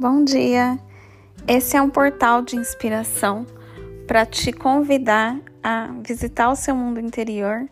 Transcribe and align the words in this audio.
Bom 0.00 0.22
dia! 0.22 0.78
Esse 1.44 1.76
é 1.76 1.82
um 1.82 1.90
portal 1.90 2.40
de 2.40 2.54
inspiração 2.54 3.44
para 4.06 4.24
te 4.24 4.52
convidar 4.52 5.36
a 5.60 5.88
visitar 6.06 6.50
o 6.50 6.54
seu 6.54 6.76
mundo 6.76 7.00
interior 7.00 7.68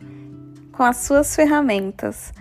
com 0.73 0.83
as 0.83 0.97
suas 0.97 1.37
ferramentas, 1.37 2.33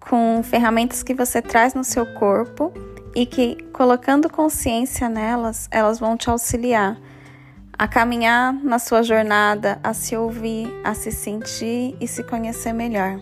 com 0.00 0.42
ferramentas 0.42 1.02
que 1.02 1.12
você 1.12 1.42
traz 1.42 1.74
no 1.74 1.84
seu 1.84 2.06
corpo 2.14 2.72
e 3.14 3.26
que, 3.26 3.62
colocando 3.74 4.30
consciência 4.30 5.06
nelas, 5.06 5.68
elas 5.70 5.98
vão 5.98 6.16
te 6.16 6.30
auxiliar 6.30 6.98
a 7.78 7.86
caminhar 7.86 8.54
na 8.54 8.78
sua 8.78 9.02
jornada, 9.02 9.78
a 9.84 9.92
se 9.92 10.16
ouvir, 10.16 10.66
a 10.82 10.94
se 10.94 11.12
sentir 11.12 11.94
e 12.00 12.08
se 12.08 12.22
conhecer 12.22 12.72
melhor. 12.72 13.20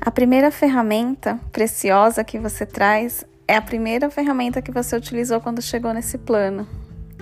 A 0.00 0.10
primeira 0.12 0.52
ferramenta 0.52 1.40
preciosa 1.50 2.22
que 2.22 2.38
você 2.38 2.64
traz 2.64 3.24
é 3.50 3.56
a 3.56 3.60
primeira 3.60 4.08
ferramenta 4.08 4.62
que 4.62 4.70
você 4.70 4.94
utilizou 4.94 5.40
quando 5.40 5.60
chegou 5.60 5.92
nesse 5.92 6.16
plano. 6.16 6.68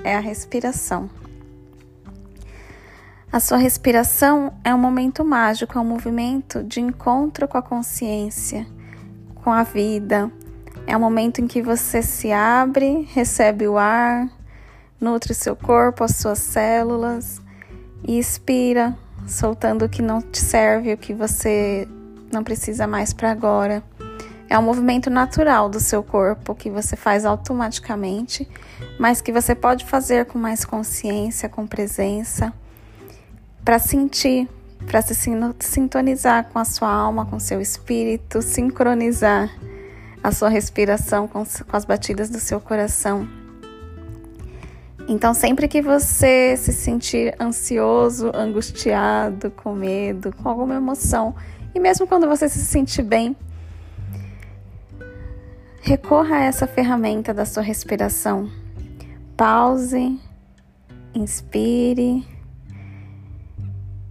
É 0.05 0.15
a 0.15 0.21
respiração. 0.21 1.09
A 3.33 3.41
sua 3.41 3.57
respiração 3.57 4.53
é 4.63 4.75
um 4.75 4.79
momento 4.79 5.25
mágico, 5.25 5.79
é 5.79 5.81
um 5.81 5.87
movimento 5.87 6.63
de 6.63 6.83
encontro 6.83 7.49
com 7.49 7.57
a 7.57 7.63
consciência, 7.63 8.67
com 9.37 9.51
a 9.51 9.63
vida. 9.63 10.31
É 10.87 10.95
um 10.95 11.01
momento 11.01 11.41
em 11.41 11.47
que 11.47 11.63
você 11.63 12.03
se 12.03 12.31
abre, 12.31 13.09
recebe 13.15 13.67
o 13.67 13.79
ar, 13.79 14.29
nutre 15.01 15.33
seu 15.33 15.57
corpo, 15.57 16.05
as 16.05 16.17
suas 16.17 16.41
células 16.41 17.41
e 18.07 18.19
expira, 18.19 18.95
soltando 19.27 19.87
o 19.87 19.89
que 19.89 20.03
não 20.03 20.21
te 20.21 20.41
serve, 20.41 20.93
o 20.93 20.99
que 20.99 21.15
você 21.15 21.89
não 22.31 22.45
precisa 22.45 22.87
mais 22.87 23.15
para 23.15 23.31
agora. 23.31 23.83
É 24.51 24.59
um 24.59 24.63
movimento 24.63 25.11
natural 25.11 25.69
do 25.69 25.79
seu 25.79 26.03
corpo 26.03 26.55
que 26.55 26.71
você 26.71 26.97
faz 26.97 27.27
automaticamente, 27.27 28.49
mas 28.99 29.21
que 29.21 29.31
você 29.31 29.55
pode 29.55 29.85
fazer 29.85 30.25
com 30.25 30.39
mais 30.39 30.65
consciência, 30.65 31.51
com 31.51 31.67
presença, 31.67 32.53
para 33.63 33.79
sentir, 33.79 34.49
para 34.87 35.03
se 35.03 35.15
sintonizar 35.61 36.49
com 36.49 36.59
a 36.59 36.65
sua 36.65 36.91
alma, 36.91 37.27
com 37.27 37.39
seu 37.39 37.61
espírito, 37.61 38.41
sincronizar 38.41 39.51
a 40.23 40.33
sua 40.33 40.49
respiração 40.49 41.29
com, 41.29 41.45
com 41.45 41.77
as 41.77 41.85
batidas 41.85 42.31
do 42.31 42.41
seu 42.41 42.59
coração. 42.59 43.29
Então, 45.07 45.35
sempre 45.35 45.69
que 45.69 45.83
você 45.83 46.57
se 46.57 46.73
sentir 46.73 47.35
ansioso, 47.41 48.31
angustiado, 48.35 49.51
com 49.51 49.75
medo, 49.75 50.35
com 50.43 50.49
alguma 50.49 50.75
emoção, 50.75 51.35
e 51.75 51.81
mesmo 51.81 52.07
quando 52.07 52.27
você 52.27 52.49
se 52.49 52.59
sentir 52.59 53.03
bem, 53.03 53.37
recorra 55.89 56.37
a 56.37 56.45
essa 56.45 56.67
ferramenta 56.67 57.33
da 57.33 57.47
sua 57.47 57.63
respiração. 57.63 58.51
Pause, 59.35 60.21
inspire, 61.15 62.27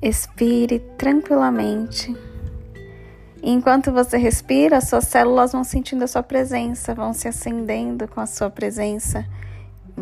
expire 0.02 0.80
tranquilamente. 0.98 2.18
Enquanto 3.44 3.92
você 3.92 4.18
respira, 4.18 4.82
suas 4.82 5.04
células 5.04 5.52
vão 5.52 5.64
sentindo 5.64 6.04
a 6.04 6.08
sua 6.08 6.24
presença, 6.24 6.96
vão 6.96 7.14
se 7.14 7.28
acendendo 7.28 8.08
com 8.08 8.20
a 8.20 8.26
sua 8.26 8.50
presença. 8.50 9.24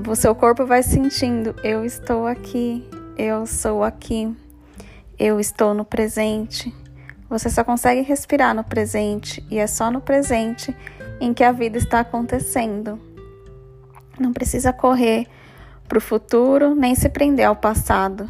O 0.08 0.16
seu 0.16 0.34
corpo 0.34 0.66
vai 0.66 0.82
sentindo: 0.82 1.54
eu 1.62 1.84
estou 1.84 2.26
aqui, 2.26 2.88
eu 3.18 3.46
sou 3.46 3.84
aqui, 3.84 4.34
eu 5.20 5.42
estou 5.42 5.74
no 5.74 5.84
presente. 5.84 6.74
Você 7.30 7.50
só 7.50 7.66
consegue 7.66 8.00
respirar 8.00 8.56
no 8.56 8.64
presente 8.64 9.46
e 9.52 9.58
é 9.58 9.68
só 9.68 9.92
no 9.92 10.00
presente 10.00 10.74
em 11.20 11.34
que 11.34 11.44
a 11.44 11.52
vida 11.52 11.78
está 11.78 12.00
acontecendo. 12.00 13.00
Não 14.20 14.32
precisa 14.32 14.72
correr 14.72 15.28
para 15.88 15.98
o 15.98 16.02
futuro 16.02 16.74
nem 16.74 16.96
se 16.96 17.10
prender 17.10 17.46
ao 17.46 17.56
passado. 17.56 18.30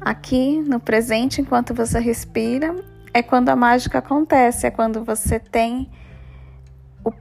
Aqui 0.00 0.60
no 0.60 0.78
presente, 0.78 1.40
enquanto 1.40 1.74
você 1.74 1.98
respira, 1.98 2.74
é 3.12 3.22
quando 3.22 3.48
a 3.48 3.56
mágica 3.56 3.98
acontece, 3.98 4.66
é 4.66 4.70
quando 4.70 5.04
você 5.04 5.40
tem 5.40 5.90
o 7.04 7.12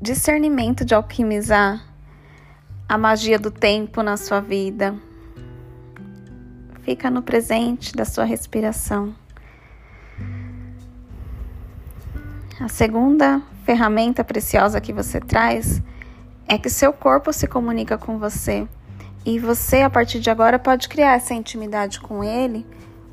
discernimento 0.00 0.84
de 0.84 0.94
alquimizar 0.94 1.84
a 2.88 2.96
magia 2.96 3.38
do 3.38 3.50
tempo 3.50 4.02
na 4.02 4.16
sua 4.16 4.40
vida. 4.40 4.94
Fica 6.82 7.10
no 7.10 7.22
presente 7.22 7.94
da 7.94 8.06
sua 8.06 8.24
respiração. 8.24 9.14
A 12.60 12.66
segunda 12.66 13.40
ferramenta 13.64 14.24
preciosa 14.24 14.80
que 14.80 14.92
você 14.92 15.20
traz 15.20 15.80
é 16.48 16.58
que 16.58 16.68
seu 16.68 16.92
corpo 16.92 17.32
se 17.32 17.46
comunica 17.46 17.96
com 17.96 18.18
você 18.18 18.66
e 19.24 19.38
você, 19.38 19.82
a 19.82 19.90
partir 19.90 20.18
de 20.18 20.28
agora, 20.28 20.58
pode 20.58 20.88
criar 20.88 21.14
essa 21.14 21.34
intimidade 21.34 22.00
com 22.00 22.24
ele 22.24 22.66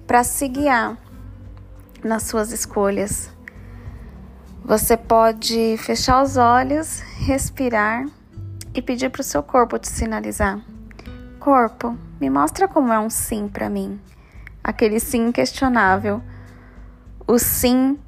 para 0.07 0.23
se 0.23 0.47
guiar 0.47 0.97
nas 2.03 2.23
suas 2.23 2.51
escolhas. 2.51 3.29
Você 4.63 4.97
pode 4.97 5.77
fechar 5.77 6.23
os 6.23 6.38
olhos, 6.38 7.01
respirar 7.19 8.07
e 8.73 8.81
pedir 8.81 9.12
para 9.12 9.22
o 9.22 9.23
seu 9.23 9.44
corpo 9.44 9.77
te 9.77 9.88
sinalizar. 9.88 10.59
Corpo, 11.39 11.95
me 12.19 12.31
mostra 12.31 12.67
como 12.67 12.91
é 12.91 12.97
um 12.97 13.12
sim 13.12 13.47
para 13.47 13.69
mim. 13.69 14.00
Aquele 14.63 15.00
sim 15.00 15.27
inquestionável. 15.27 16.19
O 17.27 17.38
sim 17.38 18.00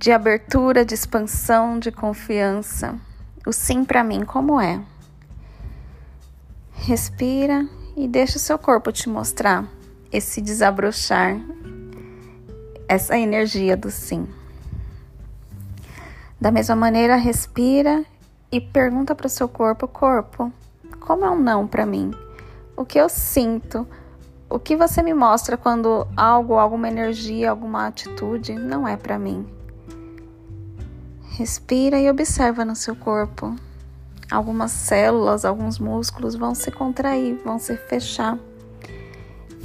de 0.00 0.10
abertura, 0.10 0.82
de 0.82 0.94
expansão, 0.94 1.78
de 1.78 1.92
confiança. 1.92 2.98
O 3.46 3.52
sim 3.52 3.84
para 3.84 4.02
mim, 4.02 4.24
como 4.24 4.58
é? 4.58 4.80
Respira 6.72 7.68
e 7.94 8.08
deixa 8.08 8.38
o 8.38 8.40
seu 8.40 8.58
corpo 8.58 8.90
te 8.90 9.10
mostrar 9.10 9.68
esse 10.10 10.40
desabrochar, 10.40 11.38
essa 12.88 13.18
energia 13.18 13.76
do 13.76 13.90
sim. 13.90 14.26
Da 16.40 16.50
mesma 16.50 16.74
maneira, 16.74 17.16
respira 17.16 18.02
e 18.50 18.58
pergunta 18.58 19.14
para 19.14 19.26
o 19.26 19.30
seu 19.30 19.50
corpo: 19.50 19.86
corpo, 19.86 20.50
como 20.98 21.26
é 21.26 21.30
um 21.30 21.38
não 21.38 21.66
para 21.66 21.84
mim? 21.84 22.10
O 22.74 22.86
que 22.86 22.98
eu 22.98 23.10
sinto? 23.10 23.86
O 24.48 24.58
que 24.58 24.74
você 24.74 25.02
me 25.02 25.12
mostra 25.12 25.58
quando 25.58 26.08
algo, 26.16 26.54
alguma 26.54 26.88
energia, 26.88 27.50
alguma 27.50 27.86
atitude 27.86 28.54
não 28.54 28.88
é 28.88 28.96
para 28.96 29.18
mim? 29.18 29.59
Respira 31.30 31.98
e 31.98 32.10
observa 32.10 32.64
no 32.64 32.76
seu 32.76 32.94
corpo. 32.94 33.56
Algumas 34.30 34.70
células, 34.70 35.44
alguns 35.44 35.78
músculos 35.78 36.34
vão 36.34 36.54
se 36.54 36.70
contrair, 36.70 37.40
vão 37.44 37.58
se 37.58 37.76
fechar. 37.76 38.38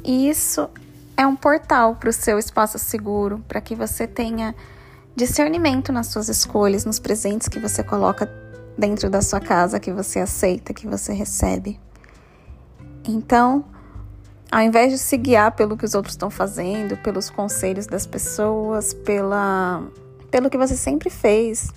E 0.04 0.30
isso 0.30 0.70
é 1.18 1.26
um 1.26 1.36
portal 1.36 1.96
para 1.96 2.10
o 2.10 2.14
seu 2.14 2.38
espaço 2.38 2.78
seguro, 2.78 3.44
para 3.48 3.60
que 3.60 3.76
você 3.76 4.08
tenha 4.08 4.56
discernimento 5.16 5.92
nas 5.92 6.08
suas 6.08 6.30
escolhas, 6.30 6.86
nos 6.86 7.00
presentes 7.00 7.48
que 7.48 7.60
você 7.60 7.84
coloca 7.84 8.30
dentro 8.78 9.10
da 9.10 9.22
sua 9.22 9.40
casa, 9.40 9.80
que 9.80 9.92
você 9.92 10.20
aceita, 10.20 10.74
que 10.74 10.88
você 10.88 11.14
recebe. 11.14 11.80
Então, 13.08 13.66
ao 14.52 14.62
invés 14.62 14.92
de 14.92 14.98
se 14.98 15.18
guiar 15.18 15.54
pelo 15.54 15.78
que 15.78 15.86
os 15.86 15.96
outros 15.96 16.14
estão 16.14 16.30
fazendo, 16.30 16.98
pelos 16.98 17.30
conselhos 17.30 17.88
das 17.88 18.06
pessoas, 18.06 18.94
pela 18.94 19.84
pelo 20.36 20.50
que 20.50 20.58
você 20.58 20.76
sempre 20.76 21.10
fez, 21.10 21.72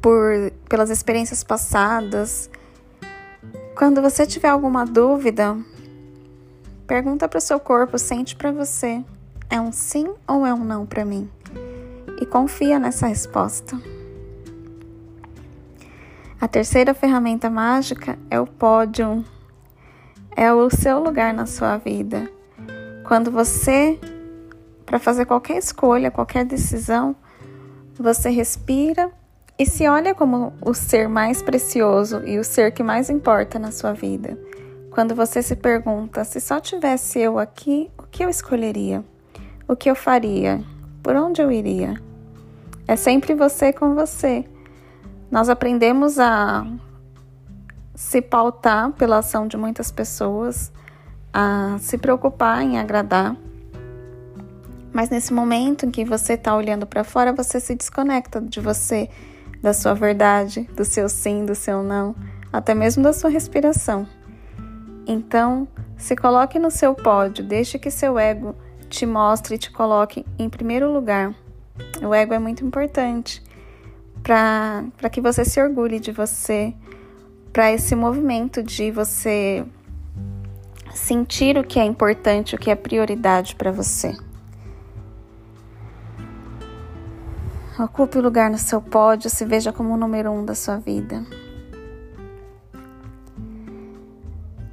por 0.00 0.50
pelas 0.70 0.88
experiências 0.88 1.44
passadas. 1.44 2.48
Quando 3.76 4.00
você 4.00 4.24
tiver 4.24 4.48
alguma 4.48 4.86
dúvida, 4.86 5.54
pergunta 6.86 7.28
para 7.28 7.36
o 7.36 7.42
seu 7.42 7.60
corpo, 7.60 7.98
sente 7.98 8.34
para 8.34 8.50
você, 8.52 9.04
é 9.50 9.60
um 9.60 9.70
sim 9.70 10.08
ou 10.26 10.46
é 10.46 10.54
um 10.54 10.64
não 10.64 10.86
para 10.86 11.04
mim? 11.04 11.28
E 12.22 12.24
confia 12.24 12.78
nessa 12.78 13.06
resposta. 13.06 13.78
A 16.40 16.48
terceira 16.48 16.94
ferramenta 16.94 17.50
mágica 17.50 18.18
é 18.30 18.40
o 18.40 18.46
pódio. 18.46 19.22
É 20.34 20.50
o 20.50 20.70
seu 20.70 21.00
lugar 21.00 21.34
na 21.34 21.44
sua 21.44 21.76
vida. 21.76 22.30
Quando 23.04 23.30
você 23.30 24.00
para 24.86 25.00
fazer 25.00 25.26
qualquer 25.26 25.58
escolha, 25.58 26.10
qualquer 26.12 26.44
decisão, 26.44 27.16
você 27.98 28.30
respira 28.30 29.10
e 29.58 29.66
se 29.66 29.88
olha 29.88 30.14
como 30.14 30.52
o 30.62 30.72
ser 30.72 31.08
mais 31.08 31.42
precioso 31.42 32.22
e 32.24 32.38
o 32.38 32.44
ser 32.44 32.70
que 32.72 32.82
mais 32.82 33.10
importa 33.10 33.58
na 33.58 33.72
sua 33.72 33.92
vida. 33.92 34.38
Quando 34.90 35.14
você 35.14 35.42
se 35.42 35.56
pergunta: 35.56 36.24
se 36.24 36.40
só 36.40 36.60
tivesse 36.60 37.18
eu 37.18 37.38
aqui, 37.38 37.90
o 37.98 38.04
que 38.04 38.24
eu 38.24 38.28
escolheria? 38.28 39.04
O 39.66 39.74
que 39.74 39.90
eu 39.90 39.96
faria? 39.96 40.62
Por 41.02 41.16
onde 41.16 41.42
eu 41.42 41.50
iria? 41.50 42.00
É 42.86 42.94
sempre 42.94 43.34
você 43.34 43.72
com 43.72 43.94
você. 43.94 44.44
Nós 45.30 45.48
aprendemos 45.48 46.20
a 46.20 46.64
se 47.94 48.22
pautar 48.22 48.92
pela 48.92 49.18
ação 49.18 49.48
de 49.48 49.56
muitas 49.56 49.90
pessoas, 49.90 50.70
a 51.32 51.76
se 51.80 51.98
preocupar 51.98 52.62
em 52.62 52.78
agradar 52.78 53.36
mas 54.96 55.10
nesse 55.10 55.30
momento 55.30 55.84
em 55.84 55.90
que 55.90 56.06
você 56.06 56.32
está 56.32 56.56
olhando 56.56 56.86
para 56.86 57.04
fora, 57.04 57.30
você 57.30 57.60
se 57.60 57.74
desconecta 57.74 58.40
de 58.40 58.62
você, 58.62 59.10
da 59.60 59.74
sua 59.74 59.92
verdade, 59.92 60.62
do 60.74 60.86
seu 60.86 61.06
sim, 61.06 61.44
do 61.44 61.54
seu 61.54 61.82
não, 61.82 62.16
até 62.50 62.74
mesmo 62.74 63.02
da 63.02 63.12
sua 63.12 63.28
respiração. 63.28 64.08
Então, 65.06 65.68
se 65.98 66.16
coloque 66.16 66.58
no 66.58 66.70
seu 66.70 66.94
pódio, 66.94 67.44
deixe 67.44 67.78
que 67.78 67.90
seu 67.90 68.18
ego 68.18 68.56
te 68.88 69.04
mostre 69.04 69.56
e 69.56 69.58
te 69.58 69.70
coloque 69.70 70.24
em 70.38 70.48
primeiro 70.48 70.90
lugar. 70.90 71.34
O 72.02 72.14
ego 72.14 72.32
é 72.32 72.38
muito 72.38 72.64
importante 72.64 73.44
para 74.22 75.10
que 75.12 75.20
você 75.20 75.44
se 75.44 75.60
orgulhe 75.60 76.00
de 76.00 76.10
você, 76.10 76.72
para 77.52 77.70
esse 77.70 77.94
movimento 77.94 78.62
de 78.62 78.90
você 78.90 79.62
sentir 80.94 81.58
o 81.58 81.64
que 81.64 81.78
é 81.78 81.84
importante, 81.84 82.54
o 82.54 82.58
que 82.58 82.70
é 82.70 82.74
prioridade 82.74 83.54
para 83.54 83.70
você. 83.70 84.16
Ocupe 87.78 88.16
o 88.16 88.22
lugar 88.22 88.50
no 88.50 88.56
seu 88.56 88.80
pódio, 88.80 89.28
se 89.28 89.44
veja 89.44 89.70
como 89.70 89.92
o 89.92 89.96
número 89.98 90.30
um 90.30 90.46
da 90.46 90.54
sua 90.54 90.78
vida. 90.78 91.26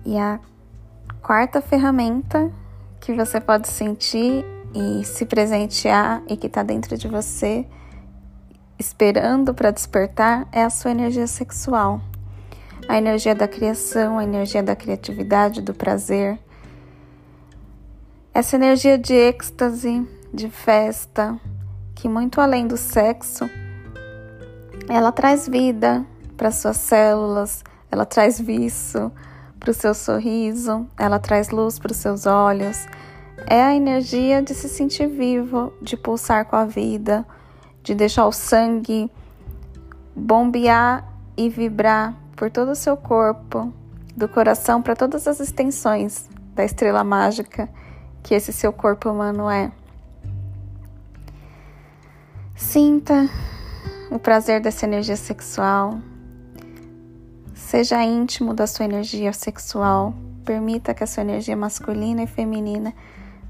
E 0.06 0.18
a 0.18 0.40
quarta 1.22 1.62
ferramenta 1.62 2.50
que 3.02 3.14
você 3.14 3.42
pode 3.42 3.68
sentir 3.68 4.46
e 4.74 5.04
se 5.04 5.26
presentear 5.26 6.24
e 6.30 6.38
que 6.38 6.48
está 6.48 6.64
dentro 6.64 6.98
de 6.98 7.10
você, 7.10 7.68
esperando 8.80 9.54
para 9.54 9.72
despertar, 9.72 10.48
é 10.50 10.64
a 10.64 10.70
sua 10.70 10.92
energia 10.92 11.28
sexual. 11.28 12.00
A 12.88 12.98
energia 12.98 13.36
da 13.36 13.50
criação, 13.50 14.18
a 14.18 14.24
energia 14.24 14.64
da 14.64 14.78
criatividade, 14.78 15.62
do 15.62 15.74
prazer. 15.74 16.40
Essa 18.34 18.56
energia 18.56 18.98
de 18.98 19.14
êxtase, 19.14 20.08
de 20.34 20.50
festa, 20.50 21.38
que 21.96 22.10
muito 22.10 22.42
além 22.42 22.68
do 22.68 22.78
sexo, 22.78 23.50
ela 24.90 25.12
traz 25.12 25.48
vida 25.48 26.06
para 26.36 26.52
suas 26.52 26.78
células, 26.78 27.64
ela 27.92 28.06
traz 28.06 28.40
viço 28.40 29.12
para 29.60 29.72
o 29.72 29.74
seu 29.74 29.94
sorriso, 29.94 30.88
ela 30.98 31.20
traz 31.20 31.50
luz 31.50 31.80
para 31.80 31.92
os 31.92 31.98
seus 31.98 32.26
olhos. 32.26 32.86
É 33.48 33.62
a 33.62 33.76
energia 33.76 34.42
de 34.42 34.54
se 34.54 34.68
sentir 34.68 35.08
vivo, 35.08 35.74
de 35.82 35.96
pulsar 35.96 36.46
com 36.46 36.56
a 36.56 36.66
vida, 36.66 37.26
de 37.82 37.96
deixar 37.96 38.26
o 38.26 38.32
sangue 38.32 39.10
bombear 40.16 41.08
e 41.36 41.50
vibrar 41.50 42.16
por 42.36 42.52
todo 42.52 42.72
o 42.72 42.76
seu 42.76 42.96
corpo, 42.96 43.74
do 44.16 44.28
coração 44.28 44.82
para 44.82 44.96
todas 44.96 45.28
as 45.28 45.40
extensões 45.40 46.30
da 46.54 46.64
estrela 46.64 47.04
mágica 47.04 47.68
que 48.22 48.36
esse 48.36 48.54
seu 48.54 48.72
corpo 48.72 49.10
humano 49.10 49.50
é. 49.50 49.72
Sinta 52.56 53.28
o 54.12 54.20
prazer 54.20 54.62
dessa 54.62 54.86
energia 54.86 55.16
sexual. 55.16 56.00
Seja 57.56 58.04
íntimo 58.04 58.54
da 58.54 58.68
sua 58.68 58.86
energia 58.86 59.34
sexual. 59.34 60.14
Permita 60.46 60.94
que 60.94 61.04
a 61.04 61.08
sua 61.08 61.22
energia 61.22 61.58
masculina 61.58 62.22
e 62.22 62.28
feminina 62.28 62.94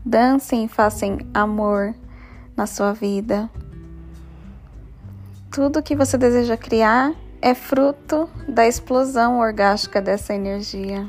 dancem 0.05 0.65
e 0.65 0.67
façam 0.69 1.17
amor 1.33 1.94
na 2.55 2.65
sua 2.65 2.94
vida. 2.94 3.50
Tudo 5.51 5.83
que 5.83 5.95
você 5.95 6.17
deseja 6.17 6.55
criar 6.55 7.13
é 7.41 7.53
fruto 7.53 8.29
da 8.47 8.65
explosão 8.65 9.39
orgástica 9.39 10.01
dessa 10.01 10.33
energia. 10.33 11.05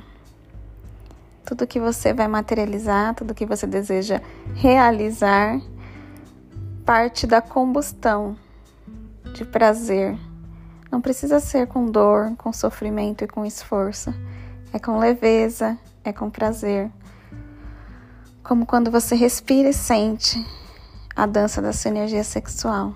Tudo 1.47 1.67
que 1.67 1.79
você 1.79 2.13
vai 2.13 2.27
materializar, 2.27 3.15
tudo 3.15 3.35
que 3.35 3.47
você 3.47 3.69
deseja 3.69 4.21
realizar 4.55 5.61
parte 6.85 7.27
da 7.27 7.41
combustão 7.41 8.37
de 9.33 9.45
prazer. 9.45 10.19
Não 10.91 11.01
precisa 11.01 11.41
ser 11.41 11.67
com 11.67 11.87
dor, 11.87 12.37
com 12.37 12.53
sofrimento 12.53 13.25
e 13.25 13.27
com 13.27 13.45
esforço. 13.45 14.15
É 14.73 14.79
com 14.79 14.99
leveza, 14.99 15.79
é 16.05 16.13
com 16.13 16.29
prazer. 16.29 16.91
Como 18.43 18.67
quando 18.67 18.91
você 18.91 19.15
respira 19.15 19.71
e 19.71 19.73
sente 19.73 20.45
a 21.17 21.25
dança 21.25 21.63
da 21.63 21.73
sua 21.73 21.91
energia 21.91 22.23
sexual. 22.23 22.95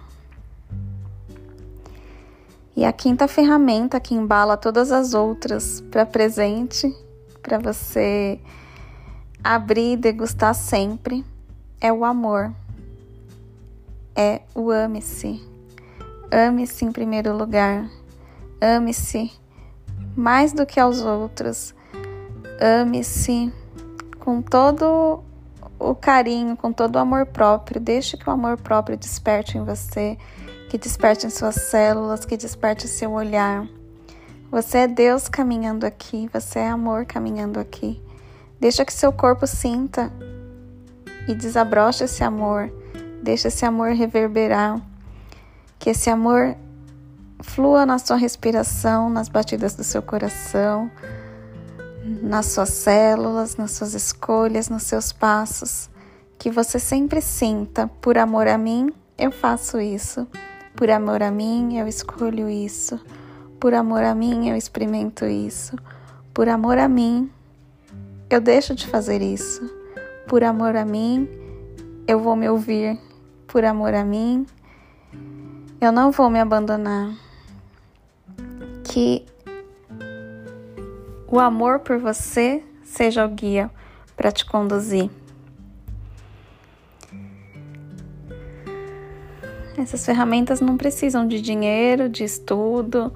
E 2.76 2.84
a 2.84 2.93
quinta 2.93 3.26
ferramenta 3.26 3.99
que 3.99 4.14
embala 4.14 4.56
todas 4.56 4.93
as 4.93 5.14
outras 5.14 5.81
para 5.91 6.05
presente, 6.05 6.94
para 7.43 7.58
você 7.58 8.38
abrir 9.43 9.94
e 9.94 9.96
degustar 9.96 10.55
sempre, 10.55 11.25
é 11.81 11.93
o 11.93 12.05
amor 12.05 12.52
é 14.19 14.43
o 14.53 14.73
ame-se. 14.73 15.41
Ame-se 16.29 16.85
em 16.85 16.91
primeiro 16.91 17.37
lugar. 17.37 17.88
Ame-se 18.61 19.31
mais 20.17 20.53
do 20.53 20.67
que 20.67 20.81
aos 20.81 20.99
outros. 20.99 21.73
Ame-se 22.61 23.53
com 24.19 24.43
todo 24.43 25.23
o 25.79 25.94
carinho, 25.94 26.56
com 26.56 26.73
todo 26.73 26.97
o 26.97 26.99
amor 26.99 27.26
próprio. 27.26 27.81
Deixe 27.81 28.17
que 28.17 28.29
o 28.29 28.32
amor 28.32 28.56
próprio 28.56 28.97
desperte 28.97 29.56
em 29.56 29.65
você, 29.65 30.19
que 30.69 30.76
desperte 30.76 31.25
em 31.25 31.31
suas 31.31 31.55
células, 31.55 32.25
que 32.25 32.37
desperte 32.37 32.88
seu 32.88 33.12
olhar. 33.12 33.69
Você 34.50 34.79
é 34.79 34.88
Deus 34.88 35.29
caminhando 35.29 35.87
aqui, 35.87 36.29
você 36.32 36.59
é 36.59 36.69
amor 36.69 37.06
caminhando 37.06 37.61
aqui. 37.61 38.03
Deixa 38.59 38.85
que 38.85 38.93
seu 38.93 39.12
corpo 39.12 39.47
sinta 39.47 40.12
e 41.29 41.35
desabroche 41.35 42.03
esse 42.03 42.25
amor. 42.25 42.73
Deixa 43.23 43.49
esse 43.49 43.65
amor 43.65 43.93
reverberar, 43.93 44.81
que 45.79 45.91
esse 45.91 46.09
amor 46.09 46.56
flua 47.41 47.87
na 47.87 47.99
sua 47.99 48.17
respiração, 48.17 49.11
nas 49.11 49.29
batidas 49.29 49.75
do 49.75 49.85
seu 49.85 50.03
coração, 50.03 50.91
nas 52.23 52.47
suas 52.47 52.70
células, 52.70 53.56
nas 53.56 53.73
suas 53.73 53.94
escolhas, 53.94 54.69
nos 54.69 54.85
seus 54.85 55.12
passos. 55.12 55.91
Que 56.38 56.50
você 56.50 56.79
sempre 56.79 57.20
sinta, 57.20 57.88
por 58.00 58.17
amor 58.17 58.47
a 58.47 58.56
mim, 58.56 58.93
eu 59.17 59.31
faço 59.31 59.81
isso. 59.81 60.26
Por 60.75 60.91
amor 60.91 61.23
a 61.23 61.31
mim, 61.31 61.76
eu 61.76 61.88
escolho 61.88 62.49
isso. 62.49 63.00
Por 63.59 63.75
amor 63.75 64.05
a 64.05 64.15
mim, 64.15 64.49
eu 64.49 64.56
experimento 64.56 65.26
isso. 65.26 65.76
Por 66.32 66.49
amor 66.49 66.79
a 66.79 66.88
mim, 66.88 67.29
eu 68.31 68.41
deixo 68.41 68.75
de 68.75 68.87
fazer 68.87 69.20
isso. 69.20 69.69
Por 70.29 70.44
amor 70.44 70.76
a 70.76 70.85
mim, 70.85 71.29
eu 72.06 72.20
vou 72.20 72.37
me 72.37 72.48
ouvir 72.48 73.07
por 73.48 73.64
amor 73.64 73.94
a 73.94 74.05
mim, 74.05 74.46
eu 75.81 75.90
não 75.90 76.12
vou 76.12 76.31
me 76.31 76.38
abandonar. 76.38 77.12
Que 78.84 79.24
o 81.26 81.38
amor 81.38 81.81
por 81.81 81.98
você 81.98 82.62
seja 82.84 83.24
o 83.24 83.28
guia 83.28 83.70
para 84.17 84.31
te 84.31 84.44
conduzir. 84.44 85.10
Essas 89.76 90.05
ferramentas 90.05 90.60
não 90.60 90.76
precisam 90.76 91.26
de 91.26 91.40
dinheiro, 91.40 92.08
de 92.08 92.24
estudo, 92.24 93.12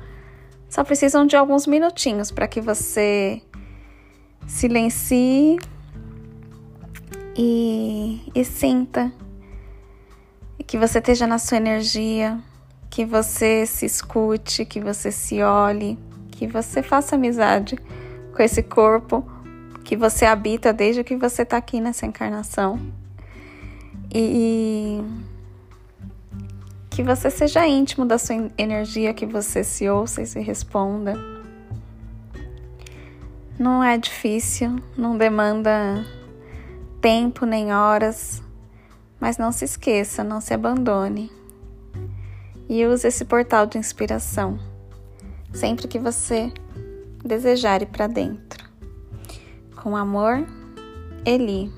só 0.68 0.84
precisam 0.84 1.26
de 1.26 1.36
alguns 1.36 1.66
minutinhos 1.66 2.30
para 2.30 2.46
que 2.46 2.60
você 2.60 3.42
silencie 4.46 5.58
e, 7.36 8.30
e 8.34 8.44
sinta 8.44 9.12
que 10.72 10.78
você 10.78 11.00
esteja 11.00 11.26
na 11.26 11.38
sua 11.38 11.58
energia, 11.58 12.38
que 12.88 13.04
você 13.04 13.66
se 13.66 13.84
escute, 13.84 14.64
que 14.64 14.80
você 14.80 15.12
se 15.12 15.42
olhe, 15.42 15.98
que 16.30 16.46
você 16.46 16.82
faça 16.82 17.14
amizade 17.14 17.76
com 18.34 18.42
esse 18.42 18.62
corpo 18.62 19.22
que 19.84 19.94
você 19.94 20.24
habita 20.24 20.72
desde 20.72 21.04
que 21.04 21.14
você 21.14 21.42
está 21.42 21.58
aqui 21.58 21.78
nessa 21.78 22.06
encarnação. 22.06 22.80
E 24.14 25.04
que 26.88 27.02
você 27.02 27.28
seja 27.28 27.66
íntimo 27.66 28.06
da 28.06 28.16
sua 28.16 28.50
energia, 28.56 29.12
que 29.12 29.26
você 29.26 29.62
se 29.62 29.86
ouça 29.90 30.22
e 30.22 30.26
se 30.26 30.40
responda. 30.40 31.12
Não 33.58 33.84
é 33.84 33.98
difícil, 33.98 34.82
não 34.96 35.18
demanda 35.18 36.02
tempo 36.98 37.44
nem 37.44 37.74
horas. 37.74 38.42
Mas 39.22 39.38
não 39.38 39.52
se 39.52 39.64
esqueça, 39.64 40.22
não 40.22 40.40
se 40.40 40.52
abandone. 40.52 41.30
E 42.68 42.84
use 42.84 43.06
esse 43.06 43.24
portal 43.24 43.64
de 43.64 43.78
inspiração 43.78 44.58
sempre 45.52 45.86
que 45.86 45.98
você 45.98 46.52
desejar 47.24 47.82
ir 47.82 47.86
para 47.86 48.06
dentro. 48.06 48.68
Com 49.76 49.96
amor, 49.96 50.46
Eli. 51.24 51.70